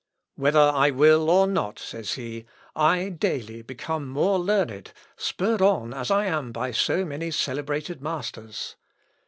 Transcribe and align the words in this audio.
"Whether 0.33 0.59
I 0.59 0.89
will 0.89 1.29
or 1.29 1.45
not," 1.45 1.77
says 1.77 2.13
he, 2.13 2.47
"I 2.75 3.09
daily 3.09 3.61
become 3.61 4.07
more 4.09 4.39
learned, 4.39 4.91
spurred 5.15 5.61
on 5.61 5.93
as 5.93 6.09
I 6.09 6.25
am 6.25 6.51
by 6.51 6.71
so 6.71 7.05
many 7.05 7.29
celebrated 7.29 8.01
masters. 8.01 8.77